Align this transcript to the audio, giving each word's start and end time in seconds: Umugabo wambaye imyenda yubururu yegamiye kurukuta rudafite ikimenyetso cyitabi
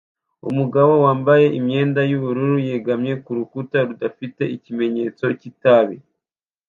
Umugabo 0.49 0.93
wambaye 1.05 1.45
imyenda 1.59 2.01
yubururu 2.09 2.57
yegamiye 2.69 3.15
kurukuta 3.25 3.77
rudafite 3.87 4.43
ikimenyetso 4.55 5.25
cyitabi 5.39 5.97